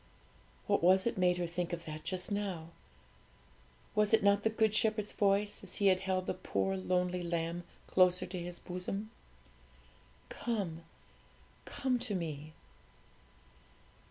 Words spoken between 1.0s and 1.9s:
it made her think of